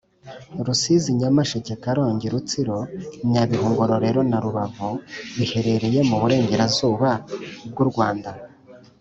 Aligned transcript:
Rusizi 0.65 1.09
Nyamasheke 1.19 1.73
Karongi 1.83 2.27
Rutsiro 2.33 2.79
nyabihu 3.31 3.65
ngororero 3.73 4.21
na 4.29 4.37
rubavu 4.43 4.89
biherereye 5.37 5.99
muburengera 6.09 6.65
zuba 6.75 7.11
bw 7.71 7.77
u 7.83 7.85
rwanda 7.89 8.31